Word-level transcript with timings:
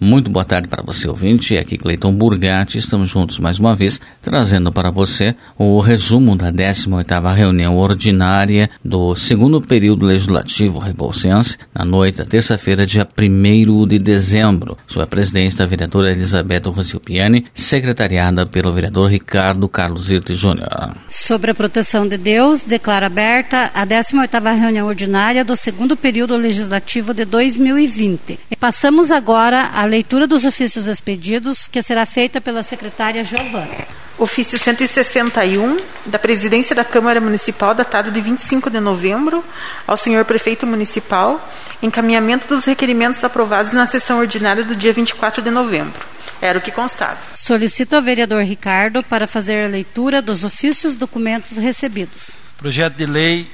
Muito 0.00 0.30
boa 0.30 0.44
tarde 0.44 0.68
para 0.68 0.80
você, 0.80 1.08
ouvinte. 1.08 1.56
Aqui 1.56 1.76
Cleiton 1.76 2.12
Burgatti. 2.12 2.78
Estamos 2.78 3.10
juntos 3.10 3.40
mais 3.40 3.58
uma 3.58 3.74
vez, 3.74 4.00
trazendo 4.22 4.70
para 4.70 4.92
você 4.92 5.34
o 5.58 5.80
resumo 5.80 6.36
da 6.36 6.52
18ª 6.52 7.34
reunião 7.34 7.76
ordinária 7.76 8.70
do 8.84 9.16
segundo 9.16 9.60
período 9.60 10.06
legislativo 10.06 10.78
Rebouçense, 10.78 11.58
na 11.74 11.84
noite 11.84 12.18
da 12.18 12.24
terça-feira, 12.24 12.86
dia 12.86 13.08
1 13.18 13.88
de 13.88 13.98
dezembro, 13.98 14.78
sob 14.86 15.02
a 15.02 15.08
presidência 15.08 15.58
da 15.58 15.66
vereadora 15.66 16.12
Elizabeth 16.12 16.68
Rosilpiani, 16.68 17.46
secretariada 17.52 18.46
pelo 18.46 18.72
vereador 18.72 19.10
Ricardo 19.10 19.68
Carlos 19.68 20.12
Irte 20.12 20.32
Júnior. 20.32 20.94
Sobre 21.08 21.50
a 21.50 21.54
proteção 21.54 22.06
de 22.06 22.16
Deus, 22.16 22.62
declara 22.62 23.06
aberta 23.06 23.72
a 23.74 23.84
18ª 23.84 24.56
reunião 24.56 24.86
ordinária 24.86 25.44
do 25.44 25.56
segundo 25.56 25.96
período 25.96 26.36
legislativo 26.36 27.12
de 27.12 27.24
2020. 27.24 28.38
E 28.48 28.54
passamos 28.56 29.10
agora 29.10 29.70
a 29.74 29.87
leitura 29.88 30.26
dos 30.26 30.44
ofícios 30.44 30.86
expedidos, 30.86 31.66
que 31.66 31.82
será 31.82 32.06
feita 32.06 32.40
pela 32.40 32.62
secretária 32.62 33.24
Giovana. 33.24 33.86
Ofício 34.18 34.58
161, 34.58 35.76
da 36.04 36.18
Presidência 36.18 36.74
da 36.74 36.84
Câmara 36.84 37.20
Municipal, 37.20 37.74
datado 37.74 38.10
de 38.10 38.20
25 38.20 38.68
de 38.68 38.80
novembro, 38.80 39.44
ao 39.86 39.96
senhor 39.96 40.24
Prefeito 40.24 40.66
Municipal, 40.66 41.40
encaminhamento 41.80 42.48
dos 42.48 42.64
requerimentos 42.64 43.22
aprovados 43.22 43.72
na 43.72 43.86
sessão 43.86 44.18
ordinária 44.18 44.64
do 44.64 44.74
dia 44.74 44.92
24 44.92 45.40
de 45.40 45.50
novembro. 45.50 46.06
Era 46.40 46.58
o 46.58 46.62
que 46.62 46.70
constava. 46.70 47.18
Solicito 47.34 47.94
ao 47.94 48.02
vereador 48.02 48.42
Ricardo 48.42 49.02
para 49.02 49.26
fazer 49.26 49.64
a 49.64 49.68
leitura 49.68 50.20
dos 50.20 50.44
ofícios 50.44 50.94
documentos 50.94 51.56
recebidos. 51.58 52.30
Projeto 52.56 52.94
de 52.94 53.06
lei 53.06 53.50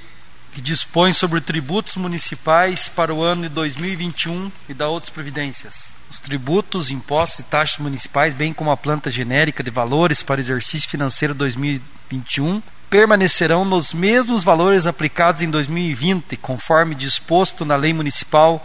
que 0.55 0.61
dispõe 0.61 1.13
sobre 1.13 1.41
tributos 1.41 1.97
municipais 1.97 2.89
para 2.89 3.13
o 3.13 3.23
ano 3.23 3.43
de 3.43 3.49
2021 3.49 4.51
e 4.69 4.75
da 4.75 4.89
outras 4.89 5.11
previdências. 5.11 5.94
Os 6.11 6.21
tributos, 6.21 6.91
impostos 6.91 7.41
e 7.41 7.45
taxas 7.45 7.79
municipais, 7.79 8.33
bem 8.33 8.53
como 8.53 8.71
a 8.71 8.77
planta 8.77 9.11
genérica 9.11 9.63
de 9.63 9.71
valores 9.71 10.23
para 10.23 10.39
o 10.39 10.41
exercício 10.41 10.89
financeiro 10.89 11.35
2021, 11.35 12.63
permanecerão 12.89 13.65
nos 13.65 13.93
mesmos 13.93 14.45
valores 14.45 14.87
aplicados 14.87 15.43
em 15.43 15.51
2020, 15.51 16.37
conforme 16.37 16.95
disposto 16.95 17.65
na 17.65 17.75
Lei 17.77 17.93
Municipal 17.93 18.65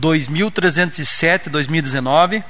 2307/2019 0.00 2.44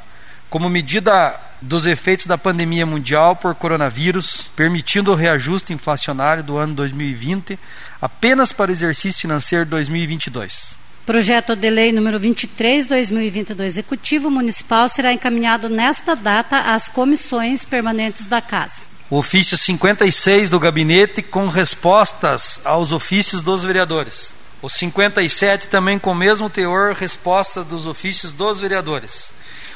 como 0.54 0.68
medida 0.68 1.34
dos 1.60 1.84
efeitos 1.84 2.26
da 2.26 2.38
pandemia 2.38 2.86
mundial 2.86 3.34
por 3.34 3.56
coronavírus, 3.56 4.48
permitindo 4.54 5.10
o 5.10 5.16
reajuste 5.16 5.72
inflacionário 5.72 6.44
do 6.44 6.56
ano 6.56 6.74
2020 6.74 7.58
apenas 8.00 8.52
para 8.52 8.70
o 8.70 8.72
exercício 8.72 9.22
financeiro 9.22 9.66
2022. 9.66 10.83
Projeto 11.06 11.54
de 11.54 11.68
lei 11.68 11.92
número 11.92 12.18
23/2020 12.18 13.52
do 13.52 13.62
Executivo 13.62 14.30
Municipal 14.30 14.88
será 14.88 15.12
encaminhado 15.12 15.68
nesta 15.68 16.16
data 16.16 16.58
às 16.74 16.88
comissões 16.88 17.62
permanentes 17.62 18.24
da 18.24 18.40
Casa. 18.40 18.80
O 19.10 19.18
ofício 19.18 19.58
56 19.58 20.48
do 20.48 20.58
gabinete 20.58 21.20
com 21.20 21.46
respostas 21.46 22.62
aos 22.64 22.90
ofícios 22.90 23.42
dos 23.42 23.62
vereadores. 23.62 24.32
O 24.62 24.70
57 24.70 25.68
também 25.68 25.98
com 25.98 26.12
o 26.12 26.14
mesmo 26.14 26.48
teor, 26.48 26.94
resposta 26.94 27.62
dos 27.62 27.84
ofícios 27.84 28.32
dos 28.32 28.60
vereadores. 28.62 29.34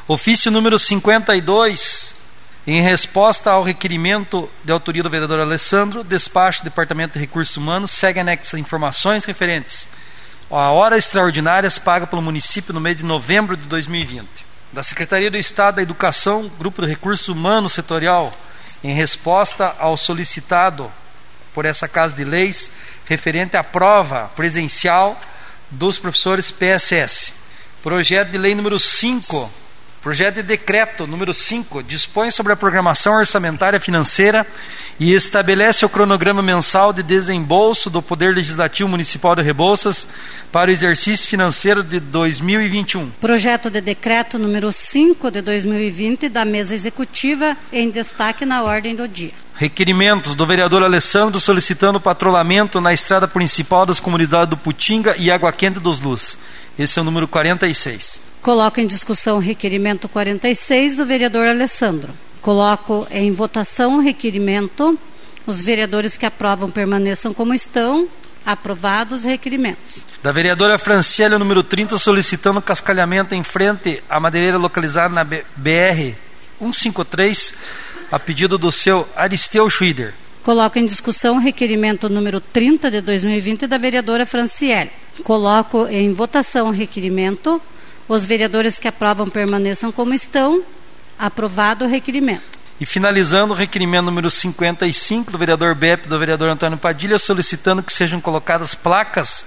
Ofício 0.08 0.50
número 0.50 0.78
52, 0.78 2.14
em 2.66 2.80
resposta 2.80 3.50
ao 3.50 3.62
requerimento 3.62 4.48
de 4.64 4.72
autoria 4.72 5.02
do 5.02 5.10
vereador 5.10 5.40
Alessandro, 5.40 6.02
despacho 6.02 6.62
do 6.62 6.70
Departamento 6.70 7.12
de 7.12 7.20
Recursos 7.20 7.54
Humanos, 7.54 7.90
segue 7.90 8.18
anexa 8.18 8.58
informações 8.58 9.26
referentes 9.26 9.88
a 10.50 10.70
horas 10.70 11.04
extraordinárias 11.04 11.78
paga 11.78 12.06
pelo 12.06 12.22
município 12.22 12.72
no 12.72 12.80
mês 12.80 12.96
de 12.96 13.04
novembro 13.04 13.56
de 13.56 13.66
2020. 13.66 14.46
Da 14.72 14.82
Secretaria 14.82 15.30
do 15.30 15.36
Estado 15.36 15.76
da 15.76 15.82
Educação, 15.82 16.50
Grupo 16.58 16.82
de 16.82 16.88
Recursos 16.88 17.28
Humanos 17.28 17.72
Setorial, 17.72 18.32
em 18.82 18.94
resposta 18.94 19.74
ao 19.78 19.96
solicitado 19.96 20.90
por 21.52 21.64
essa 21.64 21.88
Casa 21.88 22.14
de 22.14 22.24
Leis 22.24 22.70
referente 23.06 23.56
à 23.56 23.64
prova 23.64 24.30
presencial 24.36 25.20
dos 25.70 25.98
professores 25.98 26.50
PSS. 26.50 27.34
Projeto 27.82 28.30
de 28.30 28.38
Lei 28.38 28.54
número 28.54 28.78
5 28.78 29.67
Projeto 30.02 30.36
de 30.36 30.42
decreto 30.44 31.08
número 31.08 31.34
5 31.34 31.82
dispõe 31.82 32.30
sobre 32.30 32.52
a 32.52 32.56
programação 32.56 33.14
orçamentária 33.14 33.80
financeira 33.80 34.46
e 34.98 35.12
estabelece 35.12 35.84
o 35.84 35.88
cronograma 35.88 36.40
mensal 36.40 36.92
de 36.92 37.02
desembolso 37.02 37.90
do 37.90 38.00
Poder 38.00 38.32
Legislativo 38.32 38.88
Municipal 38.88 39.34
de 39.34 39.42
Rebouças 39.42 40.06
para 40.52 40.70
o 40.70 40.72
exercício 40.72 41.28
financeiro 41.28 41.82
de 41.82 41.98
2021. 41.98 43.10
Projeto 43.20 43.68
de 43.70 43.80
decreto 43.80 44.38
número 44.38 44.72
5 44.72 45.32
de 45.32 45.42
2020 45.42 46.28
da 46.28 46.44
mesa 46.44 46.76
executiva 46.76 47.56
em 47.72 47.90
destaque 47.90 48.46
na 48.46 48.62
ordem 48.62 48.94
do 48.94 49.08
dia. 49.08 49.32
Requerimentos 49.56 50.36
do 50.36 50.46
vereador 50.46 50.84
Alessandro 50.84 51.40
solicitando 51.40 52.00
patrulhamento 52.00 52.80
na 52.80 52.94
estrada 52.94 53.26
principal 53.26 53.84
das 53.84 53.98
comunidades 53.98 54.50
do 54.50 54.56
Putinga 54.56 55.16
e 55.18 55.28
Água 55.28 55.52
Quente 55.52 55.80
dos 55.80 55.98
Luz. 55.98 56.38
Esse 56.78 57.00
é 57.00 57.02
o 57.02 57.04
número 57.04 57.26
46. 57.26 58.27
Coloco 58.48 58.80
em 58.80 58.86
discussão 58.86 59.36
o 59.36 59.40
requerimento 59.40 60.08
46 60.08 60.96
do 60.96 61.04
vereador 61.04 61.46
Alessandro. 61.46 62.14
Coloco 62.40 63.06
em 63.10 63.30
votação 63.30 63.98
o 63.98 64.00
requerimento. 64.00 64.98
Os 65.46 65.60
vereadores 65.60 66.16
que 66.16 66.24
aprovam 66.24 66.70
permaneçam 66.70 67.34
como 67.34 67.52
estão. 67.52 68.08
Aprovados 68.46 69.20
os 69.20 69.26
requerimentos. 69.26 70.02
Da 70.22 70.32
vereadora 70.32 70.78
Franciele, 70.78 71.36
número 71.36 71.62
30, 71.62 71.98
solicitando 71.98 72.62
cascalhamento 72.62 73.34
em 73.34 73.42
frente 73.42 74.02
à 74.08 74.18
madeireira 74.18 74.56
localizada 74.56 75.14
na 75.14 75.24
BR 75.24 76.14
153, 76.58 77.54
a 78.10 78.18
pedido 78.18 78.56
do 78.56 78.72
seu 78.72 79.06
Aristeu 79.14 79.68
Schwider. 79.68 80.14
Coloco 80.42 80.78
em 80.78 80.86
discussão 80.86 81.36
o 81.36 81.38
requerimento 81.38 82.08
número 82.08 82.40
30 82.40 82.90
de 82.92 83.02
2020 83.02 83.66
da 83.66 83.76
vereadora 83.76 84.24
Franciele. 84.24 84.90
Coloco 85.22 85.86
em 85.88 86.14
votação 86.14 86.68
o 86.68 86.72
requerimento. 86.72 87.60
Os 88.08 88.24
vereadores 88.24 88.78
que 88.78 88.88
aprovam 88.88 89.28
permaneçam 89.28 89.92
como 89.92 90.14
estão. 90.14 90.62
Aprovado 91.18 91.84
o 91.84 91.88
requerimento. 91.88 92.58
E 92.80 92.86
finalizando 92.86 93.52
o 93.52 93.56
requerimento 93.56 94.04
número 94.04 94.30
55 94.30 95.32
do 95.32 95.36
vereador 95.36 95.74
BEP 95.74 96.06
do 96.06 96.18
vereador 96.18 96.48
Antônio 96.48 96.78
Padilha, 96.78 97.18
solicitando 97.18 97.82
que 97.82 97.92
sejam 97.92 98.20
colocadas 98.20 98.72
placas 98.72 99.44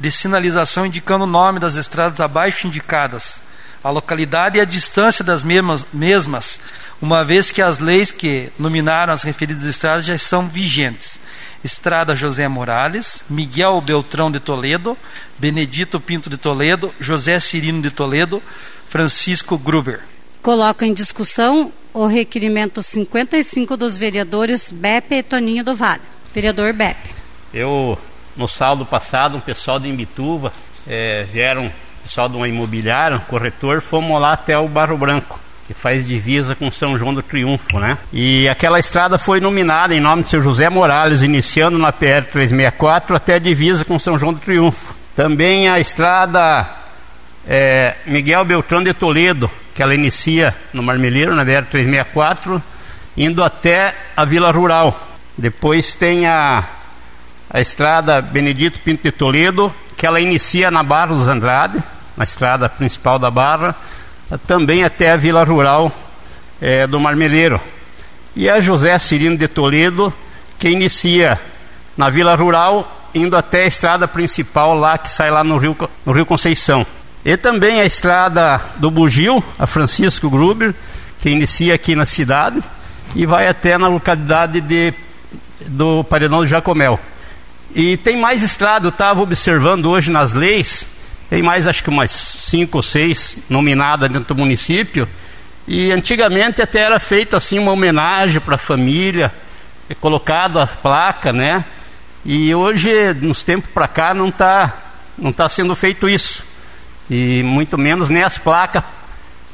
de 0.00 0.10
sinalização 0.10 0.84
indicando 0.84 1.22
o 1.22 1.28
nome 1.28 1.60
das 1.60 1.76
estradas 1.76 2.18
abaixo 2.20 2.66
indicadas, 2.66 3.40
a 3.84 3.90
localidade 3.90 4.58
e 4.58 4.60
a 4.60 4.64
distância 4.64 5.24
das 5.24 5.44
mesmas, 5.44 5.86
mesmas 5.92 6.58
uma 7.00 7.24
vez 7.24 7.52
que 7.52 7.62
as 7.62 7.78
leis 7.78 8.10
que 8.10 8.50
nominaram 8.58 9.12
as 9.12 9.22
referidas 9.22 9.64
estradas 9.64 10.04
já 10.04 10.18
são 10.18 10.48
vigentes. 10.48 11.20
Estrada 11.64 12.14
José 12.14 12.48
Morales, 12.48 13.24
Miguel 13.30 13.80
Beltrão 13.80 14.30
de 14.30 14.40
Toledo, 14.40 14.96
Benedito 15.38 16.00
Pinto 16.00 16.28
de 16.28 16.36
Toledo, 16.36 16.92
José 16.98 17.38
Cirino 17.38 17.80
de 17.80 17.90
Toledo, 17.90 18.42
Francisco 18.88 19.56
Gruber. 19.56 20.00
Coloco 20.42 20.84
em 20.84 20.92
discussão 20.92 21.72
o 21.94 22.06
requerimento 22.06 22.82
55 22.82 23.76
dos 23.76 23.96
vereadores 23.96 24.70
Beppe 24.72 25.16
e 25.16 25.22
Toninho 25.22 25.64
do 25.64 25.76
Vale. 25.76 26.02
Vereador 26.34 26.72
Beppe. 26.72 27.10
Eu, 27.54 27.98
no 28.36 28.48
sábado 28.48 28.84
passado, 28.84 29.36
um 29.36 29.40
pessoal 29.40 29.78
de 29.78 29.88
Imbituva, 29.88 30.52
é, 30.86 31.24
vieram, 31.24 31.70
pessoal 32.02 32.28
de 32.28 32.36
uma 32.36 32.48
imobiliária, 32.48 33.18
um 33.18 33.20
corretor, 33.20 33.80
fomos 33.80 34.20
lá 34.20 34.32
até 34.32 34.58
o 34.58 34.66
Barro 34.66 34.96
Branco 34.96 35.38
que 35.72 35.80
faz 35.80 36.06
divisa 36.06 36.54
com 36.54 36.70
São 36.70 36.98
João 36.98 37.14
do 37.14 37.22
Triunfo, 37.22 37.78
né? 37.78 37.96
E 38.12 38.48
aquela 38.48 38.78
estrada 38.78 39.18
foi 39.18 39.40
nominada 39.40 39.94
em 39.94 40.00
nome 40.00 40.22
de 40.22 40.28
seu 40.28 40.42
José 40.42 40.68
Morales, 40.68 41.22
iniciando 41.22 41.78
na 41.78 41.90
PR 41.90 42.26
364 42.30 43.16
até 43.16 43.34
a 43.34 43.38
divisa 43.38 43.84
com 43.84 43.98
São 43.98 44.18
João 44.18 44.34
do 44.34 44.40
Triunfo. 44.40 44.94
Também 45.16 45.68
a 45.68 45.80
estrada 45.80 46.68
é, 47.46 47.94
Miguel 48.06 48.44
Beltrão 48.44 48.82
de 48.82 48.92
Toledo, 48.92 49.50
que 49.74 49.82
ela 49.82 49.94
inicia 49.94 50.54
no 50.72 50.82
Marmeleiro, 50.82 51.34
na 51.34 51.44
BR 51.44 51.64
364, 51.70 52.62
indo 53.16 53.42
até 53.42 53.94
a 54.16 54.24
Vila 54.24 54.50
Rural. 54.50 55.08
Depois 55.36 55.94
tem 55.94 56.26
a, 56.26 56.64
a 57.48 57.60
estrada 57.60 58.20
Benedito 58.20 58.80
Pinto 58.80 59.02
de 59.02 59.12
Toledo, 59.12 59.74
que 59.96 60.06
ela 60.06 60.20
inicia 60.20 60.70
na 60.70 60.82
Barra 60.82 61.14
dos 61.14 61.28
Andrade, 61.28 61.82
na 62.16 62.24
estrada 62.24 62.68
principal 62.68 63.18
da 63.18 63.30
Barra, 63.30 63.74
também 64.38 64.84
até 64.84 65.12
a 65.12 65.16
Vila 65.16 65.44
Rural 65.44 65.92
é, 66.60 66.86
do 66.86 67.00
Marmeleiro. 67.00 67.60
E 68.34 68.48
a 68.48 68.60
José 68.60 68.98
Cirino 68.98 69.36
de 69.36 69.48
Toledo, 69.48 70.12
que 70.58 70.68
inicia 70.68 71.38
na 71.96 72.08
Vila 72.08 72.34
Rural, 72.34 73.10
indo 73.14 73.36
até 73.36 73.64
a 73.64 73.66
estrada 73.66 74.08
principal 74.08 74.74
lá, 74.74 74.96
que 74.96 75.10
sai 75.12 75.30
lá 75.30 75.44
no 75.44 75.58
Rio, 75.58 75.76
no 76.06 76.12
Rio 76.12 76.24
Conceição. 76.24 76.86
E 77.24 77.36
também 77.36 77.80
a 77.80 77.84
estrada 77.84 78.60
do 78.76 78.90
Bugio, 78.90 79.42
a 79.58 79.66
Francisco 79.66 80.28
Gruber, 80.30 80.74
que 81.20 81.30
inicia 81.30 81.74
aqui 81.74 81.94
na 81.94 82.06
cidade 82.06 82.62
e 83.14 83.26
vai 83.26 83.46
até 83.46 83.78
na 83.78 83.88
localidade 83.88 84.60
de, 84.60 84.92
do 85.66 86.02
Paredão 86.04 86.40
do 86.40 86.46
Jacomel. 86.46 86.98
E 87.74 87.96
tem 87.96 88.16
mais 88.16 88.42
estrada, 88.42 88.86
eu 88.86 88.90
estava 88.90 89.20
observando 89.20 89.86
hoje 89.86 90.10
nas 90.10 90.32
leis, 90.32 90.86
Tem 91.32 91.42
mais, 91.42 91.66
acho 91.66 91.82
que 91.82 91.88
umas 91.88 92.10
cinco 92.10 92.76
ou 92.76 92.82
seis 92.82 93.38
nominadas 93.48 94.10
dentro 94.10 94.34
do 94.34 94.38
município. 94.38 95.08
E 95.66 95.90
antigamente 95.90 96.60
até 96.60 96.80
era 96.80 97.00
feito 97.00 97.34
assim 97.34 97.58
uma 97.58 97.72
homenagem 97.72 98.38
para 98.38 98.56
a 98.56 98.58
família, 98.58 99.32
é 99.88 99.94
colocado 99.94 100.58
a 100.58 100.66
placa, 100.66 101.32
né? 101.32 101.64
E 102.22 102.54
hoje, 102.54 103.14
nos 103.14 103.42
tempos 103.42 103.70
para 103.70 103.88
cá, 103.88 104.12
não 104.12 104.28
está 104.28 104.76
não 105.16 105.32
tá 105.32 105.48
sendo 105.48 105.74
feito 105.74 106.06
isso. 106.06 106.44
E 107.08 107.42
muito 107.42 107.78
menos 107.78 108.10
nem 108.10 108.22
as 108.22 108.36
placas 108.36 108.84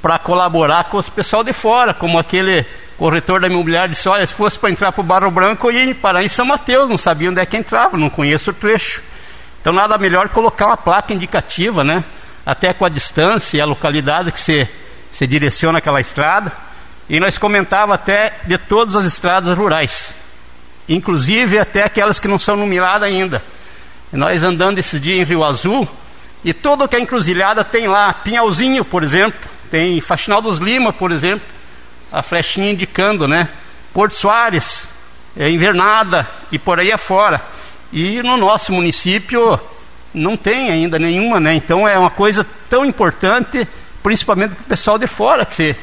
para 0.02 0.18
colaborar 0.18 0.82
com 0.82 0.96
os 0.96 1.08
pessoal 1.08 1.44
de 1.44 1.52
fora, 1.52 1.94
como 1.94 2.18
aquele 2.18 2.66
corretor 2.96 3.40
da 3.40 3.46
imobiliária 3.46 3.90
disse, 3.90 4.08
olha, 4.08 4.26
se 4.26 4.34
fosse 4.34 4.58
para 4.58 4.70
entrar 4.70 4.90
para 4.90 5.00
o 5.00 5.04
Barro 5.04 5.30
Branco, 5.30 5.70
eu 5.70 5.86
ia 5.86 5.94
parar 5.94 6.24
em 6.24 6.28
São 6.28 6.44
Mateus, 6.44 6.90
não 6.90 6.98
sabia 6.98 7.30
onde 7.30 7.40
é 7.40 7.46
que 7.46 7.56
entrava, 7.56 7.96
não 7.96 8.10
conheço 8.10 8.50
o 8.50 8.54
trecho. 8.54 9.00
Então 9.68 9.76
nada 9.76 9.98
melhor 9.98 10.30
colocar 10.30 10.68
uma 10.68 10.78
placa 10.78 11.12
indicativa, 11.12 11.84
né? 11.84 12.02
Até 12.46 12.72
com 12.72 12.86
a 12.86 12.88
distância 12.88 13.58
e 13.58 13.60
a 13.60 13.66
localidade 13.66 14.32
que 14.32 14.40
você, 14.40 14.66
você 15.12 15.26
direciona 15.26 15.76
aquela 15.76 16.00
estrada. 16.00 16.50
E 17.06 17.20
nós 17.20 17.36
comentava 17.36 17.92
até 17.92 18.34
de 18.46 18.56
todas 18.56 18.96
as 18.96 19.04
estradas 19.04 19.54
rurais, 19.58 20.14
inclusive 20.88 21.58
até 21.58 21.84
aquelas 21.84 22.18
que 22.18 22.26
não 22.26 22.38
são 22.38 22.56
numeradas 22.56 23.10
ainda. 23.10 23.42
Nós 24.10 24.42
andando 24.42 24.78
esse 24.78 24.98
dia 24.98 25.20
em 25.20 25.22
Rio 25.22 25.44
Azul, 25.44 25.86
e 26.42 26.54
tudo 26.54 26.88
que 26.88 26.96
é 26.96 27.00
encruzilhada 27.00 27.62
tem 27.62 27.88
lá, 27.88 28.14
Pinhalzinho, 28.14 28.86
por 28.86 29.02
exemplo, 29.02 29.38
tem 29.70 30.00
Faxinal 30.00 30.40
dos 30.40 30.58
Lima, 30.58 30.94
por 30.94 31.12
exemplo, 31.12 31.46
a 32.10 32.22
flechinha 32.22 32.72
indicando, 32.72 33.28
né? 33.28 33.46
Porto 33.92 34.14
Soares, 34.14 34.88
é, 35.36 35.50
Invernada 35.50 36.26
e 36.50 36.58
por 36.58 36.80
aí 36.80 36.90
afora. 36.90 37.57
E 37.92 38.22
no 38.22 38.36
nosso 38.36 38.72
município 38.72 39.58
não 40.12 40.36
tem 40.36 40.70
ainda 40.70 40.98
nenhuma, 40.98 41.40
né? 41.40 41.54
Então 41.54 41.86
é 41.86 41.98
uma 41.98 42.10
coisa 42.10 42.46
tão 42.68 42.84
importante, 42.84 43.66
principalmente 44.02 44.54
para 44.54 44.62
o 44.62 44.66
pessoal 44.66 44.98
de 44.98 45.06
fora 45.06 45.44
que 45.44 45.54
se, 45.54 45.76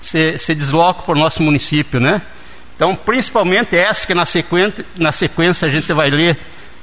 se, 0.00 0.38
se 0.38 0.54
desloca 0.54 1.02
para 1.02 1.14
o 1.14 1.18
nosso 1.18 1.42
município, 1.42 2.00
né? 2.00 2.22
Então, 2.74 2.96
principalmente 2.96 3.76
essa 3.76 4.06
que 4.06 4.14
na 4.14 4.26
sequência, 4.26 4.84
na 4.96 5.12
sequência 5.12 5.68
a 5.68 5.70
gente 5.70 5.92
vai 5.92 6.10
ler, 6.10 6.38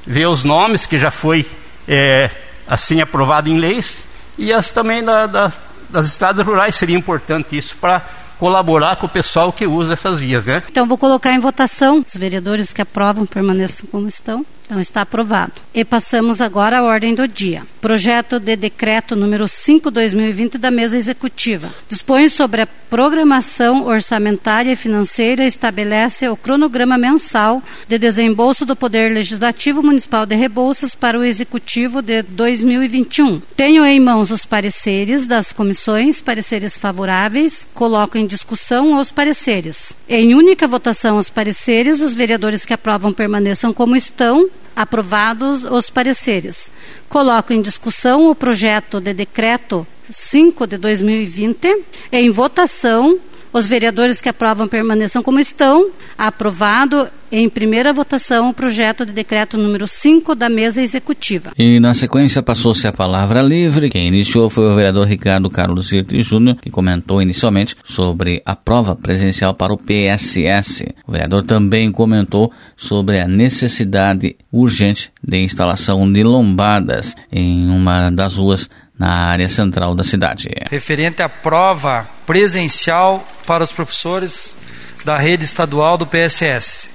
ver 0.06 0.28
os 0.28 0.44
nomes 0.44 0.86
que 0.86 0.98
já 0.98 1.12
foi 1.12 1.46
é, 1.88 2.30
assim 2.68 3.02
aprovado 3.02 3.50
em 3.50 3.58
leis, 3.58 4.04
e 4.38 4.54
as 4.54 4.72
também 4.72 5.04
da, 5.04 5.26
da, 5.26 5.52
das 5.90 6.08
estradas 6.08 6.46
rurais 6.46 6.76
seria 6.76 6.96
importante 6.96 7.58
isso 7.58 7.76
para 7.76 8.02
colaborar 8.40 8.96
com 8.96 9.08
o 9.08 9.10
pessoal 9.10 9.52
que 9.52 9.68
usa 9.68 9.94
essas 9.94 10.20
vias, 10.20 10.46
né? 10.46 10.64
Então 10.70 10.88
vou 10.88 10.98
colocar 10.98 11.34
em 11.34 11.40
votação. 11.40 12.06
Os 12.08 12.14
vereadores 12.14 12.72
que 12.72 12.82
aprovam 12.82 13.26
permaneçam 13.26 13.86
como 13.92 14.08
estão. 14.08 14.46
Então 14.70 14.80
está 14.80 15.02
aprovado. 15.02 15.54
E 15.74 15.84
passamos 15.84 16.42
agora 16.42 16.78
à 16.78 16.84
ordem 16.84 17.16
do 17.16 17.28
dia. 17.28 17.64
Projeto 17.82 18.40
de 18.40 18.56
decreto 18.56 19.16
número 19.16 19.48
5/2020 19.48 20.60
da 20.60 20.70
mesa 20.70 20.96
executiva. 20.96 21.74
Dispõe 21.88 22.30
sobre 22.30 22.62
a 22.62 22.68
programação 22.68 23.88
orçamentária 23.88 24.72
e 24.72 24.76
financeira 24.76 25.44
estabelece 25.46 26.30
o 26.30 26.38
cronograma 26.38 27.00
mensal 27.00 27.64
de 27.88 27.98
desembolso 27.98 28.64
do 28.64 28.76
Poder 28.76 29.12
Legislativo 29.12 29.82
Municipal 29.82 30.26
de 30.26 30.36
Rebouças 30.36 30.94
para 30.94 31.18
o 31.18 31.24
executivo 31.24 32.02
de 32.02 32.22
2021. 32.22 33.42
Tenho 33.56 33.84
em 33.84 34.00
mãos 34.00 34.30
os 34.30 34.46
pareceres 34.46 35.26
das 35.26 35.52
comissões, 35.52 36.22
pareceres 36.22 36.78
favoráveis, 36.78 37.66
coloco 37.74 38.20
em 38.20 38.28
discussão 38.28 39.00
os 39.00 39.12
pareceres. 39.12 39.94
Em 40.08 40.36
única 40.36 40.68
votação 40.68 41.18
os 41.18 41.30
pareceres, 41.30 42.02
os 42.02 42.14
vereadores 42.14 42.66
que 42.66 42.74
aprovam 42.74 43.12
permaneçam 43.12 43.74
como 43.74 43.96
estão 43.96 44.48
Aprovados 44.76 45.64
os 45.64 45.90
pareceres. 45.90 46.70
Coloco 47.08 47.54
em 47.54 47.62
discussão 47.62 48.30
o 48.30 48.36
projeto 48.36 49.00
de 49.00 49.14
decreto 49.14 49.86
5 50.12 50.66
de 50.68 50.78
2020 50.78 51.84
em 52.12 52.30
votação 52.30 53.20
os 53.52 53.68
vereadores 53.68 54.22
que 54.22 54.30
aprovam 54.30 54.68
permaneçam 54.68 55.24
como 55.24 55.40
estão. 55.40 55.90
Aprovado 56.18 57.08
em 57.32 57.48
primeira 57.48 57.94
votação 57.94 58.50
o 58.50 58.54
projeto 58.54 59.06
de 59.06 59.12
decreto 59.12 59.58
número 59.58 59.88
5 59.88 60.36
da 60.36 60.50
mesa 60.50 60.82
executiva. 60.82 61.52
E 61.58 61.80
na 61.80 61.94
sequência 61.94 62.42
passou-se 62.42 62.88
a 62.88 62.92
palavra 62.92 63.42
livre. 63.42 63.90
Quem 63.90 64.08
iniciou 64.08 64.50
foi 64.50 64.66
o 64.72 64.76
vereador 64.76 65.08
Ricardo 65.08 65.50
Carlos 65.50 65.92
Hirte 65.92 66.22
Júnior, 66.22 66.58
que 66.62 66.70
comentou 66.70 67.22
inicialmente 67.22 67.76
sobre 67.84 68.42
a 68.46 68.56
prova 68.56 68.96
presencial 68.96 69.54
para 69.54 69.74
o 69.74 69.78
PSS. 69.78 70.86
O 71.08 71.12
vereador 71.12 71.44
também 71.46 71.92
comentou 71.92 72.52
sobre 72.76 73.20
a 73.20 73.28
necessidade 73.28 74.36
urgente 74.52 75.12
de 75.24 75.38
instalação 75.38 76.12
de 76.12 76.24
lombadas 76.24 77.16
em 77.32 77.70
uma 77.70 78.10
das 78.10 78.38
ruas 78.38 78.70
na 79.00 79.30
área 79.30 79.48
central 79.48 79.96
da 79.96 80.04
cidade. 80.04 80.50
Referente 80.70 81.22
à 81.22 81.30
prova 81.30 82.06
presencial 82.26 83.26
para 83.48 83.64
os 83.64 83.72
professores 83.72 84.58
da 85.06 85.18
rede 85.18 85.46
estadual 85.46 85.98
do 85.98 86.06
PSS. 86.06 86.90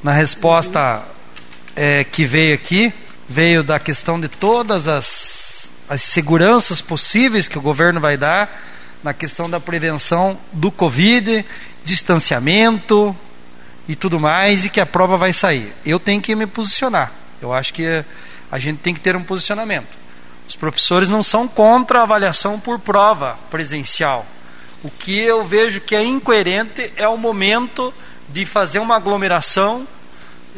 Na 0.00 0.12
resposta 0.12 1.02
é, 1.74 2.04
que 2.04 2.24
veio 2.24 2.54
aqui, 2.54 2.94
veio 3.28 3.64
da 3.64 3.80
questão 3.80 4.20
de 4.20 4.28
todas 4.28 4.86
as, 4.86 5.68
as 5.88 6.00
seguranças 6.00 6.80
possíveis 6.80 7.48
que 7.48 7.58
o 7.58 7.60
governo 7.62 7.98
vai 7.98 8.16
dar 8.16 8.48
na 9.02 9.12
questão 9.12 9.50
da 9.50 9.58
prevenção 9.58 10.38
do 10.52 10.70
Covid, 10.70 11.44
distanciamento 11.84 13.16
e 13.88 13.96
tudo 13.96 14.20
mais, 14.20 14.64
e 14.64 14.68
que 14.68 14.80
a 14.80 14.86
prova 14.86 15.16
vai 15.16 15.32
sair. 15.32 15.72
Eu 15.84 15.98
tenho 15.98 16.20
que 16.20 16.36
me 16.36 16.46
posicionar. 16.46 17.12
Eu 17.42 17.52
acho 17.52 17.72
que 17.74 18.04
a 18.50 18.58
gente 18.60 18.78
tem 18.78 18.94
que 18.94 19.00
ter 19.00 19.16
um 19.16 19.22
posicionamento. 19.24 20.07
Os 20.48 20.56
professores 20.56 21.10
não 21.10 21.22
são 21.22 21.46
contra 21.46 22.00
a 22.00 22.04
avaliação 22.04 22.58
por 22.58 22.78
prova 22.78 23.38
presencial. 23.50 24.24
O 24.82 24.90
que 24.90 25.18
eu 25.18 25.44
vejo 25.44 25.82
que 25.82 25.94
é 25.94 26.02
incoerente 26.02 26.90
é 26.96 27.06
o 27.06 27.18
momento 27.18 27.92
de 28.30 28.46
fazer 28.46 28.78
uma 28.78 28.96
aglomeração 28.96 29.86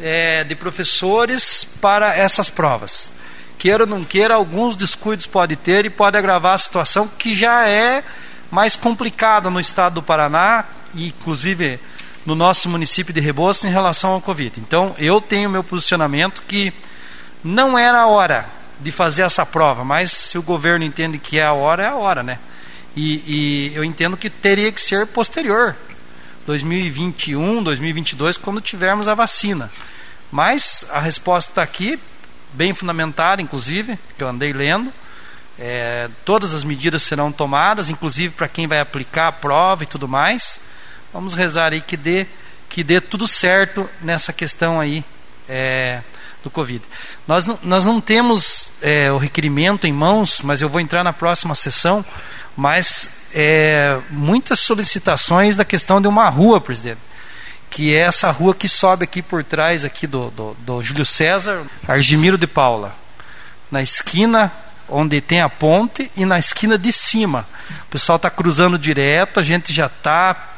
é, 0.01 0.45
de 0.45 0.55
professores 0.55 1.65
para 1.81 2.15
essas 2.15 2.49
provas. 2.49 3.11
Queira 3.57 3.83
ou 3.83 3.89
não 3.89 4.05
queira, 4.05 4.35
alguns 4.35 4.77
descuidos 4.77 5.25
pode 5.25 5.57
ter 5.57 5.85
e 5.85 5.89
pode 5.89 6.17
agravar 6.17 6.53
a 6.53 6.57
situação 6.57 7.05
que 7.05 7.35
já 7.35 7.67
é 7.67 8.01
mais 8.49 8.77
complicada 8.77 9.49
no 9.49 9.59
estado 9.59 9.95
do 9.95 10.03
Paraná 10.03 10.63
e 10.93 11.07
inclusive 11.07 11.79
no 12.25 12.33
nosso 12.33 12.69
município 12.69 13.13
de 13.13 13.19
Rebouças 13.19 13.65
em 13.65 13.73
relação 13.73 14.11
ao 14.11 14.21
Covid. 14.21 14.57
Então, 14.59 14.95
eu 14.97 15.19
tenho 15.19 15.49
meu 15.49 15.65
posicionamento 15.65 16.41
que 16.47 16.71
não 17.43 17.77
era 17.77 18.01
a 18.01 18.07
hora 18.07 18.60
de 18.81 18.91
fazer 18.91 19.21
essa 19.21 19.45
prova, 19.45 19.83
mas 19.83 20.11
se 20.11 20.37
o 20.37 20.41
governo 20.41 20.83
entende 20.83 21.17
que 21.17 21.37
é 21.37 21.45
a 21.45 21.53
hora, 21.53 21.83
é 21.83 21.87
a 21.87 21.95
hora, 21.95 22.23
né? 22.23 22.39
E, 22.95 23.71
e 23.71 23.75
eu 23.75 23.83
entendo 23.83 24.17
que 24.17 24.29
teria 24.29 24.71
que 24.71 24.81
ser 24.81 25.07
posterior, 25.07 25.75
2021, 26.45 27.63
2022, 27.63 28.37
quando 28.37 28.59
tivermos 28.59 29.07
a 29.07 29.15
vacina. 29.15 29.71
Mas 30.31 30.85
a 30.89 30.99
resposta 30.99 31.51
está 31.51 31.63
aqui, 31.63 31.99
bem 32.53 32.73
fundamentada, 32.73 33.41
inclusive, 33.41 33.97
que 34.17 34.23
eu 34.23 34.27
andei 34.27 34.51
lendo. 34.51 34.91
É, 35.59 36.09
todas 36.25 36.53
as 36.53 36.63
medidas 36.63 37.03
serão 37.03 37.31
tomadas, 37.31 37.89
inclusive 37.89 38.33
para 38.33 38.47
quem 38.47 38.67
vai 38.67 38.79
aplicar 38.79 39.27
a 39.27 39.31
prova 39.31 39.83
e 39.83 39.87
tudo 39.87 40.07
mais. 40.07 40.59
Vamos 41.13 41.35
rezar 41.35 41.73
aí 41.73 41.81
que 41.81 41.95
dê, 41.95 42.25
que 42.69 42.83
dê 42.83 42.99
tudo 42.99 43.27
certo 43.27 43.89
nessa 44.01 44.33
questão 44.33 44.79
aí. 44.79 45.03
É, 45.47 46.01
do 46.43 46.49
Covid. 46.49 46.83
Nós, 47.27 47.47
nós 47.63 47.85
não 47.85 48.01
temos 48.01 48.71
é, 48.81 49.11
o 49.11 49.17
requerimento 49.17 49.85
em 49.87 49.93
mãos, 49.93 50.41
mas 50.43 50.61
eu 50.61 50.69
vou 50.69 50.81
entrar 50.81 51.03
na 51.03 51.13
próxima 51.13 51.55
sessão, 51.55 52.03
mas 52.55 53.09
é, 53.33 53.99
muitas 54.09 54.59
solicitações 54.59 55.55
da 55.55 55.65
questão 55.65 56.01
de 56.01 56.07
uma 56.07 56.29
rua, 56.29 56.59
presidente, 56.59 56.99
que 57.69 57.95
é 57.95 57.99
essa 57.99 58.29
rua 58.31 58.53
que 58.53 58.67
sobe 58.67 59.03
aqui 59.03 59.21
por 59.21 59.43
trás 59.43 59.85
aqui 59.85 60.05
do, 60.05 60.29
do, 60.31 60.57
do 60.59 60.83
Júlio 60.83 61.05
César, 61.05 61.63
Argimiro 61.87 62.37
de 62.37 62.47
Paula, 62.47 62.93
na 63.69 63.81
esquina 63.81 64.51
onde 64.89 65.21
tem 65.21 65.41
a 65.41 65.47
ponte 65.47 66.11
e 66.17 66.25
na 66.25 66.37
esquina 66.37 66.77
de 66.77 66.91
cima. 66.91 67.47
O 67.87 67.91
pessoal 67.91 68.17
está 68.17 68.29
cruzando 68.29 68.77
direto, 68.77 69.39
a 69.39 69.43
gente 69.43 69.73
já 69.73 69.85
está 69.85 70.50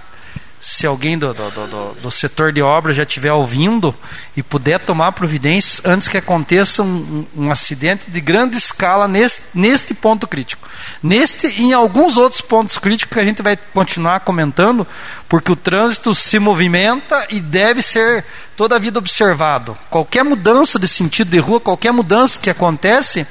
se 0.64 0.88
alguém 0.88 1.18
do, 1.18 1.34
do, 1.34 1.50
do, 1.52 1.94
do, 2.04 2.10
setor 2.10 2.54
de 2.54 2.62
obra 2.62 2.94
já 2.94 3.04
estiver 3.04 3.34
ouvindo 3.34 3.94
e 4.34 4.42
puder 4.42 4.80
tomar 4.80 5.12
providências 5.12 5.86
antes 5.86 6.08
que 6.08 6.18
aconteça 6.18 6.82
um, 6.82 7.26
um, 7.36 7.52
acidente 7.52 8.10
de 8.10 8.22
grande 8.22 8.56
escala 8.56 9.06
neste, 9.06 9.42
neste 9.54 9.94
ponto 9.94 10.26
crítico. 10.26 10.66
Neste 11.04 11.48
e 11.48 11.64
em 11.64 11.74
alguns 11.74 12.16
outros 12.16 12.40
pontos 12.40 12.78
críticos 12.78 13.14
que 13.14 13.20
a 13.20 13.26
gente 13.26 13.42
vai 13.42 13.58
continuar 13.58 14.22
comentando, 14.22 14.88
porque 15.28 15.52
o 15.52 15.56
trânsito 15.58 16.16
se 16.16 16.40
movimenta 16.40 17.28
e 17.30 17.42
deve 17.42 17.82
ser 17.82 18.24
toda 18.56 18.78
a 18.78 18.80
vida 18.80 19.00
observado. 19.00 19.78
Qualquer 19.90 20.24
mudança 20.24 20.80
de 20.80 20.88
sentido 20.88 21.30
de 21.30 21.40
rua, 21.40 21.60
qualquer 21.60 21.92
mudança 21.92 22.40
que 22.40 22.50
acontece, 22.50 23.28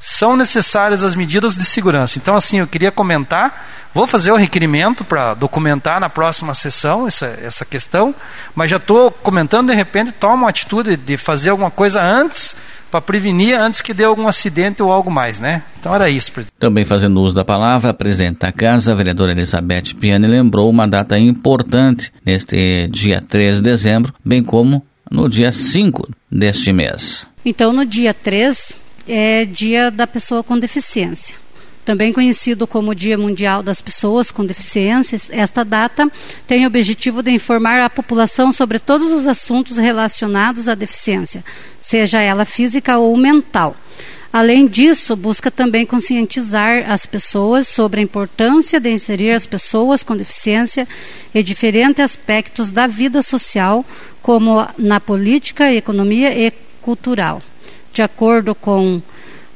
são 0.00 0.36
necessárias 0.36 1.02
as 1.04 1.14
medidas 1.14 1.56
de 1.56 1.64
segurança. 1.64 2.18
Então, 2.18 2.36
assim, 2.36 2.58
eu 2.58 2.66
queria 2.66 2.90
comentar, 2.90 3.66
vou 3.94 4.06
fazer 4.06 4.30
o 4.32 4.36
requerimento 4.36 5.04
para 5.04 5.34
documentar 5.34 6.00
na 6.00 6.08
próxima 6.08 6.54
sessão 6.54 7.06
essa, 7.06 7.26
essa 7.42 7.64
questão, 7.64 8.14
mas 8.54 8.70
já 8.70 8.76
estou 8.76 9.10
comentando, 9.10 9.68
de 9.68 9.74
repente, 9.74 10.12
toma 10.12 10.34
uma 10.34 10.50
atitude 10.50 10.96
de 10.96 11.16
fazer 11.16 11.50
alguma 11.50 11.70
coisa 11.70 12.02
antes 12.02 12.56
para 12.90 13.00
prevenir 13.00 13.58
antes 13.58 13.82
que 13.82 13.92
dê 13.92 14.04
algum 14.04 14.26
acidente 14.26 14.82
ou 14.82 14.90
algo 14.90 15.10
mais, 15.10 15.38
né? 15.38 15.62
Então 15.78 15.94
era 15.94 16.08
isso, 16.08 16.32
presidente. 16.32 16.54
Também 16.58 16.84
fazendo 16.84 17.20
uso 17.20 17.34
da 17.34 17.44
palavra, 17.44 17.90
a 17.90 17.94
presidente 17.94 18.38
da 18.38 18.50
Casa, 18.50 18.92
a 18.92 18.94
vereadora 18.94 19.32
Elizabeth 19.32 19.94
Piani, 20.00 20.26
lembrou 20.26 20.70
uma 20.70 20.86
data 20.86 21.18
importante 21.18 22.10
neste 22.24 22.88
dia 22.88 23.20
3 23.20 23.56
de 23.56 23.62
dezembro, 23.62 24.14
bem 24.24 24.42
como 24.42 24.84
no 25.10 25.28
dia 25.28 25.52
5 25.52 26.08
deste 26.30 26.72
mês. 26.72 27.26
Então, 27.44 27.72
no 27.72 27.84
dia 27.84 28.12
3 28.12 28.72
é 29.08 29.44
dia 29.44 29.90
da 29.90 30.06
pessoa 30.06 30.44
com 30.44 30.58
deficiência 30.58 31.34
também 31.88 32.12
conhecido 32.12 32.66
como 32.66 32.94
Dia 32.94 33.16
Mundial 33.16 33.62
das 33.62 33.80
Pessoas 33.80 34.30
com 34.30 34.44
Deficiências, 34.44 35.26
esta 35.30 35.64
data 35.64 36.06
tem 36.46 36.64
o 36.64 36.66
objetivo 36.66 37.22
de 37.22 37.30
informar 37.30 37.80
a 37.80 37.88
população 37.88 38.52
sobre 38.52 38.78
todos 38.78 39.10
os 39.10 39.26
assuntos 39.26 39.78
relacionados 39.78 40.68
à 40.68 40.74
deficiência, 40.74 41.42
seja 41.80 42.20
ela 42.20 42.44
física 42.44 42.98
ou 42.98 43.16
mental. 43.16 43.74
Além 44.30 44.66
disso, 44.66 45.16
busca 45.16 45.50
também 45.50 45.86
conscientizar 45.86 46.84
as 46.90 47.06
pessoas 47.06 47.66
sobre 47.66 48.00
a 48.00 48.04
importância 48.04 48.78
de 48.78 48.90
inserir 48.90 49.30
as 49.30 49.46
pessoas 49.46 50.02
com 50.02 50.14
deficiência 50.14 50.86
em 51.34 51.42
diferentes 51.42 52.04
aspectos 52.04 52.68
da 52.68 52.86
vida 52.86 53.22
social, 53.22 53.82
como 54.20 54.68
na 54.76 55.00
política, 55.00 55.72
economia 55.72 56.38
e 56.38 56.52
cultural. 56.82 57.42
De 57.92 58.02
acordo 58.02 58.54
com 58.54 59.00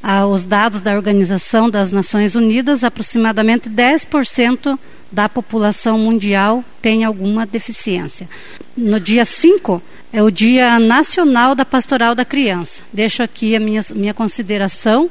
aos 0.03 0.45
dados 0.45 0.81
da 0.81 0.95
Organização 0.95 1.71
das 1.71 1.93
Nações 1.93 2.35
Unidas, 2.35 2.83
aproximadamente 2.83 3.71
10% 3.71 4.77
da 5.13 5.29
população 5.29 5.99
mundial 5.99 6.65
tem 6.81 7.05
alguma 7.05 7.47
deficiência. 7.47 8.29
No 8.77 8.99
dia 8.99 9.25
5 9.25 9.81
é 10.13 10.23
o 10.23 10.31
Dia 10.31 10.81
Nacional 10.81 11.55
da 11.55 11.65
Pastoral 11.65 12.15
da 12.15 12.25
Criança. 12.25 12.83
Deixo 12.93 13.23
aqui 13.23 13.55
a 13.55 13.61
minha, 13.61 13.83
minha 13.95 14.15
consideração 14.15 15.09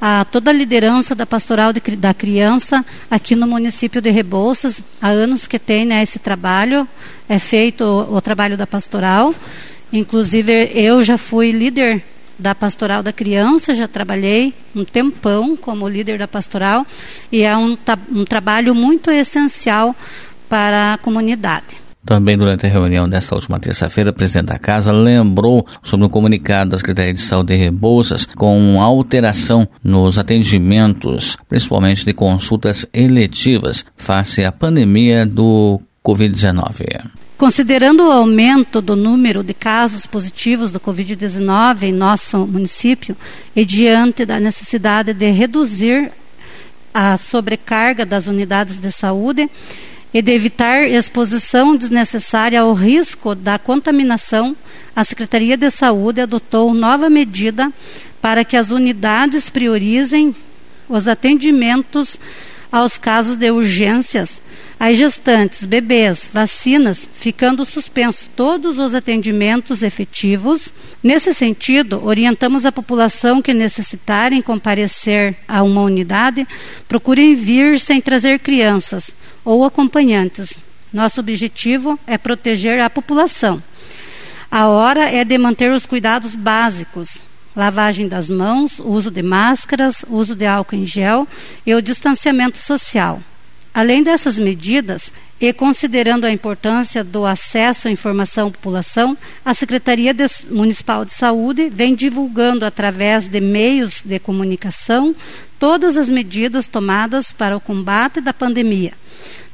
a 0.00 0.24
toda 0.24 0.50
a 0.50 0.52
liderança 0.52 1.14
da 1.14 1.24
Pastoral 1.24 1.72
de, 1.72 1.80
da 1.96 2.12
Criança 2.12 2.84
aqui 3.10 3.36
no 3.36 3.46
município 3.46 4.02
de 4.02 4.10
Rebouças. 4.10 4.82
Há 5.00 5.08
anos 5.08 5.46
que 5.46 5.58
tem 5.58 5.84
né, 5.84 6.02
esse 6.02 6.18
trabalho, 6.18 6.88
é 7.28 7.38
feito 7.38 7.84
o, 7.84 8.16
o 8.16 8.20
trabalho 8.20 8.56
da 8.56 8.66
Pastoral. 8.66 9.34
Inclusive, 9.92 10.72
eu 10.74 11.02
já 11.02 11.16
fui 11.16 11.52
líder 11.52 12.02
da 12.38 12.54
Pastoral 12.54 13.02
da 13.02 13.12
Criança, 13.12 13.74
já 13.74 13.86
trabalhei 13.86 14.52
um 14.74 14.84
tempão 14.84 15.56
como 15.56 15.88
líder 15.88 16.18
da 16.18 16.28
pastoral 16.28 16.86
e 17.30 17.42
é 17.42 17.56
um, 17.56 17.76
um 18.10 18.24
trabalho 18.24 18.74
muito 18.74 19.10
essencial 19.10 19.94
para 20.48 20.94
a 20.94 20.98
comunidade. 20.98 21.84
Também 22.04 22.36
durante 22.36 22.66
a 22.66 22.68
reunião 22.68 23.08
desta 23.08 23.34
última 23.34 23.58
terça-feira, 23.58 24.10
o 24.10 24.12
presidente 24.12 24.48
da 24.48 24.58
casa 24.58 24.92
lembrou 24.92 25.66
sobre 25.82 26.04
o 26.04 26.10
comunicado 26.10 26.70
da 26.70 26.78
Secretaria 26.78 27.14
de 27.14 27.20
Saúde 27.20 27.56
de 27.56 27.64
Rebouças 27.64 28.26
com 28.26 28.80
alteração 28.82 29.66
nos 29.82 30.18
atendimentos, 30.18 31.38
principalmente 31.48 32.04
de 32.04 32.12
consultas 32.12 32.86
eletivas, 32.92 33.86
face 33.96 34.44
à 34.44 34.52
pandemia 34.52 35.24
do 35.24 35.80
Covid-19. 36.04 37.23
Considerando 37.36 38.04
o 38.04 38.12
aumento 38.12 38.80
do 38.80 38.94
número 38.94 39.42
de 39.42 39.52
casos 39.52 40.06
positivos 40.06 40.70
do 40.70 40.78
Covid-19 40.78 41.82
em 41.82 41.92
nosso 41.92 42.46
município 42.46 43.16
e 43.56 43.64
diante 43.64 44.24
da 44.24 44.38
necessidade 44.38 45.12
de 45.12 45.30
reduzir 45.32 46.12
a 46.92 47.16
sobrecarga 47.16 48.06
das 48.06 48.28
unidades 48.28 48.78
de 48.78 48.92
saúde 48.92 49.50
e 50.12 50.22
de 50.22 50.30
evitar 50.30 50.84
exposição 50.84 51.74
desnecessária 51.74 52.60
ao 52.60 52.72
risco 52.72 53.34
da 53.34 53.58
contaminação, 53.58 54.56
a 54.94 55.02
Secretaria 55.02 55.56
de 55.56 55.68
Saúde 55.72 56.20
adotou 56.20 56.72
nova 56.72 57.10
medida 57.10 57.72
para 58.22 58.44
que 58.44 58.56
as 58.56 58.70
unidades 58.70 59.50
priorizem 59.50 60.36
os 60.88 61.08
atendimentos 61.08 62.16
aos 62.70 62.96
casos 62.96 63.34
de 63.34 63.50
urgências 63.50 64.40
as 64.86 64.98
gestantes, 64.98 65.64
bebês, 65.64 66.28
vacinas, 66.30 67.08
ficando 67.14 67.64
suspensos 67.64 68.28
todos 68.36 68.78
os 68.78 68.94
atendimentos 68.94 69.82
efetivos. 69.82 70.68
Nesse 71.02 71.32
sentido, 71.32 72.04
orientamos 72.04 72.66
a 72.66 72.72
população 72.72 73.40
que 73.40 73.54
necessitarem 73.54 74.42
comparecer 74.42 75.36
a 75.48 75.62
uma 75.62 75.80
unidade, 75.80 76.46
procurem 76.86 77.34
vir 77.34 77.80
sem 77.80 77.98
trazer 77.98 78.40
crianças 78.40 79.10
ou 79.42 79.64
acompanhantes. 79.64 80.52
Nosso 80.92 81.18
objetivo 81.18 81.98
é 82.06 82.18
proteger 82.18 82.78
a 82.80 82.90
população. 82.90 83.62
A 84.50 84.68
hora 84.68 85.10
é 85.10 85.24
de 85.24 85.38
manter 85.38 85.72
os 85.72 85.86
cuidados 85.86 86.34
básicos, 86.34 87.22
lavagem 87.56 88.06
das 88.06 88.28
mãos, 88.28 88.78
uso 88.78 89.10
de 89.10 89.22
máscaras, 89.22 90.04
uso 90.10 90.34
de 90.34 90.44
álcool 90.44 90.76
em 90.76 90.84
gel 90.84 91.26
e 91.64 91.74
o 91.74 91.80
distanciamento 91.80 92.58
social. 92.58 93.22
Além 93.74 94.04
dessas 94.04 94.38
medidas, 94.38 95.10
e 95.40 95.52
considerando 95.52 96.24
a 96.24 96.30
importância 96.30 97.02
do 97.02 97.26
acesso 97.26 97.88
à 97.88 97.90
informação 97.90 98.46
à 98.46 98.50
população, 98.52 99.18
a 99.44 99.52
Secretaria 99.52 100.14
Municipal 100.48 101.04
de 101.04 101.12
Saúde 101.12 101.68
vem 101.68 101.92
divulgando 101.94 102.64
através 102.64 103.26
de 103.26 103.40
meios 103.40 104.00
de 104.04 104.20
comunicação 104.20 105.14
todas 105.58 105.96
as 105.96 106.08
medidas 106.08 106.68
tomadas 106.68 107.32
para 107.32 107.56
o 107.56 107.60
combate 107.60 108.20
da 108.20 108.32
pandemia, 108.32 108.92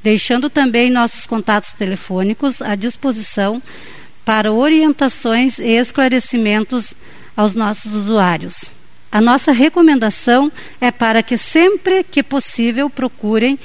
deixando 0.03 0.51
também 0.51 0.91
nossos 0.91 1.25
contatos 1.25 1.73
telefônicos 1.73 2.61
à 2.61 2.75
disposição 2.75 3.63
para 4.23 4.53
orientações 4.53 5.59
e 5.59 5.79
esclarecimentos 5.79 6.93
aos 7.35 7.55
nossos 7.55 7.93
usuários. 7.93 8.67
A 9.11 9.21
nossa 9.21 9.51
recomendação 9.51 10.53
é 10.81 10.91
para 10.91 11.23
que 11.23 11.39
sempre 11.39 12.05
que 12.05 12.23
possível 12.23 12.89
procurem 12.91 13.59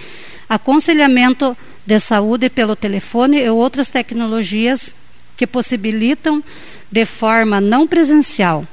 aconselhamento 0.49 1.57
de 1.85 1.99
saúde 1.99 2.49
pelo 2.49 2.75
telefone 2.75 3.41
e 3.41 3.49
outras 3.49 3.89
tecnologias 3.89 4.93
que 5.37 5.45
possibilitam 5.45 6.43
de 6.91 7.05
forma 7.05 7.59
não 7.59 7.85
presencial. 7.85 8.67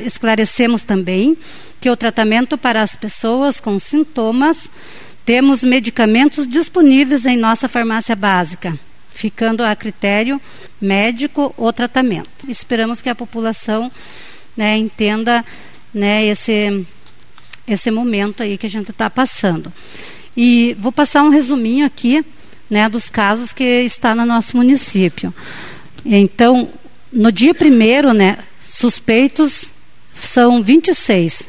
Esclarecemos 0.00 0.84
também 0.84 1.36
que 1.80 1.90
o 1.90 1.96
tratamento 1.96 2.56
para 2.56 2.82
as 2.82 2.96
pessoas 2.96 3.60
com 3.60 3.78
sintomas 3.78 4.70
temos 5.24 5.62
medicamentos 5.62 6.48
disponíveis 6.48 7.26
em 7.26 7.36
nossa 7.36 7.68
farmácia 7.68 8.16
básica, 8.16 8.78
ficando 9.12 9.62
a 9.62 9.76
critério 9.76 10.40
médico 10.80 11.54
o 11.56 11.72
tratamento. 11.72 12.28
Esperamos 12.48 13.02
que 13.02 13.08
a 13.08 13.14
população 13.14 13.92
né, 14.56 14.76
entenda 14.76 15.44
né, 15.92 16.24
esse, 16.24 16.86
esse 17.66 17.90
momento 17.90 18.42
aí 18.42 18.56
que 18.56 18.66
a 18.66 18.70
gente 18.70 18.90
está 18.90 19.10
passando. 19.10 19.72
E 20.42 20.74
vou 20.80 20.90
passar 20.90 21.22
um 21.22 21.28
resuminho 21.28 21.84
aqui 21.84 22.24
né, 22.70 22.88
dos 22.88 23.10
casos 23.10 23.52
que 23.52 23.62
está 23.62 24.14
no 24.14 24.24
nosso 24.24 24.56
município. 24.56 25.34
Então, 26.02 26.70
no 27.12 27.30
dia 27.30 27.52
primeiro, 27.52 28.14
né, 28.14 28.38
suspeitos 28.66 29.70
são 30.14 30.62
26, 30.62 31.42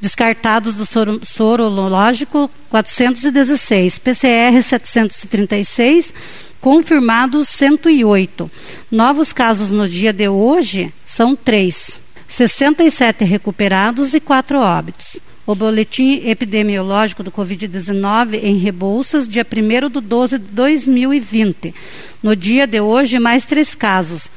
descartados 0.00 0.74
do 0.74 0.86
soro, 0.86 1.20
sorológico 1.26 2.50
416, 2.70 3.98
PCR 3.98 4.62
736, 4.62 6.14
confirmados 6.58 7.50
108. 7.50 8.50
Novos 8.90 9.30
casos 9.30 9.70
no 9.70 9.86
dia 9.86 10.10
de 10.10 10.26
hoje 10.26 10.90
são 11.04 11.36
3, 11.36 11.98
67 12.26 13.24
recuperados 13.26 14.14
e 14.14 14.20
4 14.20 14.58
óbitos 14.58 15.20
o 15.46 15.54
boletim 15.54 16.22
epidemiológico 16.24 17.22
do 17.22 17.32
Covid-19 17.32 18.40
em 18.42 18.56
Rebouças, 18.56 19.26
dia 19.26 19.44
1 19.44 19.88
de 19.88 20.00
12 20.00 20.38
de 20.38 20.44
2020. 20.46 21.74
No 22.22 22.36
dia 22.36 22.66
de 22.66 22.80
hoje, 22.80 23.18
mais 23.18 23.44
três 23.44 23.74
casos. 23.74 24.30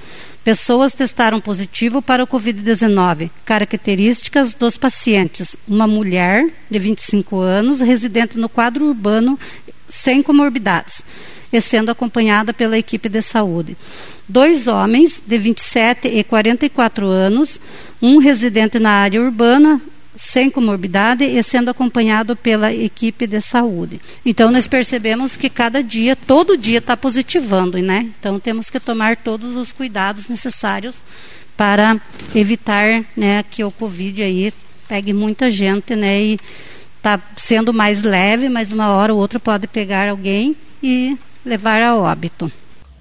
Pessoas 0.43 0.93
testaram 0.93 1.39
positivo 1.39 2.01
para 2.01 2.23
o 2.23 2.27
Covid-19. 2.27 3.29
Características 3.43 4.53
dos 4.53 4.77
pacientes: 4.77 5.55
uma 5.67 5.87
mulher 5.87 6.47
de 6.69 6.79
25 6.79 7.37
anos, 7.37 7.81
residente 7.81 8.37
no 8.37 8.49
quadro 8.49 8.85
urbano, 8.85 9.39
sem 9.89 10.23
comorbidades, 10.23 11.03
e 11.51 11.61
sendo 11.61 11.89
acompanhada 11.89 12.53
pela 12.53 12.77
equipe 12.77 13.09
de 13.09 13.21
saúde. 13.21 13.77
Dois 14.27 14.67
homens 14.67 15.21
de 15.25 15.37
27 15.37 16.07
e 16.07 16.23
44 16.23 17.05
anos, 17.07 17.59
um 18.01 18.17
residente 18.17 18.79
na 18.79 18.91
área 18.91 19.21
urbana, 19.21 19.81
sem 20.17 20.49
comorbidade 20.49 21.23
e 21.23 21.41
sendo 21.43 21.69
acompanhado 21.69 22.35
pela 22.35 22.73
equipe 22.73 23.27
de 23.27 23.41
saúde. 23.41 23.99
Então 24.25 24.51
nós 24.51 24.67
percebemos 24.67 25.35
que 25.35 25.49
cada 25.49 25.83
dia, 25.83 26.15
todo 26.15 26.57
dia 26.57 26.79
está 26.79 26.95
positivando, 26.95 27.77
né? 27.79 28.09
Então 28.19 28.39
temos 28.39 28.69
que 28.69 28.79
tomar 28.79 29.17
todos 29.17 29.55
os 29.55 29.71
cuidados 29.71 30.27
necessários 30.27 30.95
para 31.57 31.99
evitar, 32.33 33.03
né, 33.15 33.43
que 33.49 33.63
o 33.63 33.71
Covid 33.71 34.21
aí 34.21 34.53
pegue 34.87 35.13
muita 35.13 35.49
gente, 35.49 35.95
né? 35.95 36.21
E 36.21 36.39
está 36.97 37.19
sendo 37.37 37.73
mais 37.73 38.01
leve, 38.01 38.49
mas 38.49 38.71
uma 38.71 38.89
hora 38.89 39.13
ou 39.13 39.19
outra 39.19 39.39
pode 39.39 39.67
pegar 39.67 40.09
alguém 40.09 40.55
e 40.81 41.17
levar 41.45 41.81
a 41.81 41.95
óbito. 41.95 42.51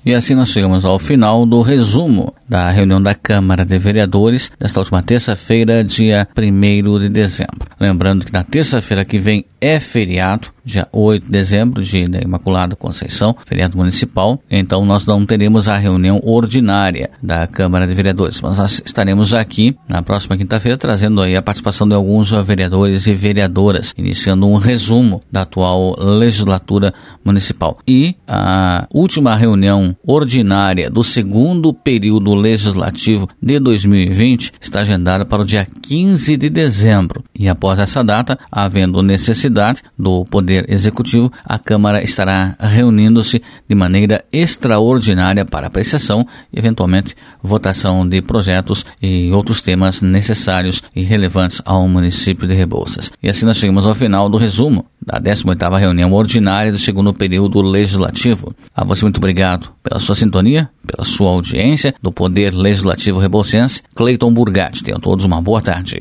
E 0.04 0.12
assim 0.12 0.34
nós 0.34 0.50
chegamos 0.50 0.84
ao 0.84 0.98
final 0.98 1.46
do 1.46 1.62
resumo 1.62 2.34
da 2.46 2.70
reunião 2.70 3.02
da 3.02 3.14
Câmara 3.14 3.64
de 3.64 3.78
Vereadores 3.78 4.52
desta 4.60 4.78
última 4.78 5.02
terça-feira, 5.02 5.82
dia 5.82 6.28
1 6.36 6.98
de 6.98 7.08
dezembro. 7.08 7.70
Lembrando 7.80 8.22
que 8.22 8.32
na 8.32 8.44
terça-feira 8.44 9.02
que 9.02 9.18
vem 9.18 9.46
é 9.58 9.80
feriado, 9.80 10.48
dia 10.64 10.88
8 10.92 11.26
de 11.26 11.30
dezembro, 11.30 11.82
dia 11.82 12.08
da 12.08 12.20
Imaculada 12.20 12.74
Conceição, 12.74 13.36
feriado 13.46 13.76
municipal. 13.76 14.40
Então 14.50 14.84
nós 14.84 15.04
não 15.06 15.24
teremos 15.26 15.68
a 15.68 15.76
reunião 15.76 16.20
ordinária 16.24 17.10
da 17.22 17.46
Câmara 17.46 17.86
de 17.86 17.94
Vereadores, 17.94 18.40
mas 18.40 18.58
nós 18.58 18.82
estaremos 18.84 19.34
aqui 19.34 19.76
na 19.88 20.02
próxima 20.02 20.36
quinta-feira 20.36 20.78
trazendo 20.78 21.20
aí 21.20 21.36
a 21.36 21.42
participação 21.42 21.86
de 21.86 21.94
alguns 21.94 22.30
vereadores 22.30 23.06
e 23.06 23.14
vereadoras, 23.14 23.94
iniciando 23.96 24.46
um 24.46 24.56
resumo 24.56 25.22
da 25.30 25.42
atual 25.42 25.96
legislatura 25.98 26.92
municipal. 27.24 27.78
E 27.86 28.14
a 28.26 28.86
última 28.92 29.34
reunião 29.36 29.94
ordinária 30.06 30.90
do 30.90 31.04
segundo 31.04 31.72
período 31.72 32.34
legislativo 32.34 33.28
de 33.42 33.58
2020 33.58 34.52
está 34.60 34.80
agendada 34.80 35.24
para 35.24 35.42
o 35.42 35.44
dia 35.44 35.66
15 35.82 36.36
de 36.36 36.50
dezembro. 36.50 37.22
E 37.34 37.48
após 37.48 37.78
essa 37.78 38.02
data, 38.02 38.38
havendo 38.50 39.02
necessidade 39.02 39.82
do 39.98 40.24
Poder 40.54 40.66
Executivo, 40.68 41.32
a 41.44 41.58
Câmara 41.58 42.02
estará 42.02 42.56
reunindo-se 42.60 43.42
de 43.68 43.74
maneira 43.74 44.24
extraordinária 44.32 45.44
para 45.44 45.66
apreciação 45.66 46.24
e, 46.52 46.58
eventualmente, 46.58 47.16
votação 47.42 48.06
de 48.08 48.22
projetos 48.22 48.86
e 49.02 49.32
outros 49.32 49.60
temas 49.60 50.00
necessários 50.00 50.82
e 50.94 51.02
relevantes 51.02 51.60
ao 51.64 51.88
município 51.88 52.46
de 52.46 52.54
Rebouças. 52.54 53.10
E 53.22 53.28
assim 53.28 53.44
nós 53.44 53.56
chegamos 53.56 53.84
ao 53.84 53.94
final 53.94 54.28
do 54.28 54.36
resumo 54.36 54.86
da 55.04 55.20
18ª 55.20 55.78
reunião 55.78 56.12
ordinária 56.12 56.70
do 56.70 56.78
segundo 56.78 57.12
período 57.12 57.60
legislativo. 57.60 58.54
A 58.74 58.84
você 58.84 59.04
muito 59.04 59.18
obrigado 59.18 59.70
pela 59.82 59.98
sua 59.98 60.14
sintonia, 60.14 60.70
pela 60.86 61.04
sua 61.04 61.30
audiência 61.30 61.94
do 62.00 62.10
Poder 62.10 62.54
Legislativo 62.54 63.18
Rebouçense. 63.18 63.82
Cleiton 63.94 64.32
Burgatti. 64.32 64.84
Tenham 64.84 65.00
todos 65.00 65.24
uma 65.24 65.42
boa 65.42 65.60
tarde. 65.60 65.98